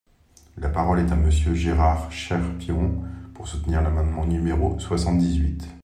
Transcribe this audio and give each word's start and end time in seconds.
La 0.57 0.69
parole 0.69 0.97
est 0.97 1.11
à 1.11 1.15
Monsieur 1.15 1.53
Gérard 1.53 2.11
Cherpion, 2.11 3.03
pour 3.35 3.47
soutenir 3.47 3.83
l’amendement 3.83 4.25
numéro 4.25 4.79
soixante-dix-huit. 4.79 5.67